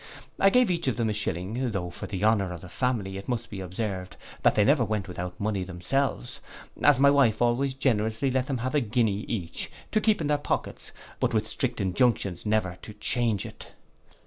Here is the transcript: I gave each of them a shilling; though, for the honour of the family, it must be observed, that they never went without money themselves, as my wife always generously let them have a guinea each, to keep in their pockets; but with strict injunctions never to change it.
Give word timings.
I 0.39 0.49
gave 0.49 0.71
each 0.71 0.87
of 0.87 0.95
them 0.97 1.11
a 1.11 1.13
shilling; 1.13 1.69
though, 1.69 1.91
for 1.91 2.07
the 2.07 2.23
honour 2.25 2.51
of 2.53 2.61
the 2.61 2.69
family, 2.69 3.17
it 3.19 3.29
must 3.29 3.51
be 3.51 3.59
observed, 3.59 4.17
that 4.41 4.55
they 4.55 4.65
never 4.65 4.83
went 4.83 5.07
without 5.07 5.39
money 5.39 5.63
themselves, 5.63 6.39
as 6.81 6.99
my 6.99 7.11
wife 7.11 7.39
always 7.39 7.75
generously 7.75 8.31
let 8.31 8.47
them 8.47 8.57
have 8.65 8.73
a 8.73 8.81
guinea 8.81 9.25
each, 9.27 9.69
to 9.91 10.01
keep 10.01 10.19
in 10.19 10.25
their 10.25 10.39
pockets; 10.39 10.91
but 11.19 11.35
with 11.35 11.47
strict 11.47 11.79
injunctions 11.79 12.47
never 12.47 12.79
to 12.81 12.95
change 12.95 13.45
it. 13.45 13.73